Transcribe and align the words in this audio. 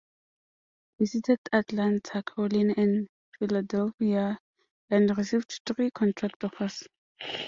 Visited 0.97 1.37
Atlanta, 1.53 2.23
Carolina, 2.23 2.73
and 2.75 3.07
Philadelphia 3.37 4.39
and 4.89 5.15
received 5.15 5.61
three 5.67 5.91
contract 5.91 6.43
offers. 6.43 6.87